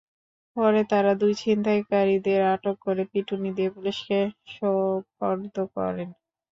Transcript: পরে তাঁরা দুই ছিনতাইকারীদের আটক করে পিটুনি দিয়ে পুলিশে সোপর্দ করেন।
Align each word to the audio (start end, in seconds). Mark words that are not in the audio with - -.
পরে 0.57 0.81
তাঁরা 0.91 1.11
দুই 1.21 1.33
ছিনতাইকারীদের 1.41 2.39
আটক 2.53 2.75
করে 2.85 3.03
পিটুনি 3.11 3.49
দিয়ে 3.57 3.69
পুলিশে 3.75 4.19
সোপর্দ 4.53 5.43
করেন। 5.75 6.09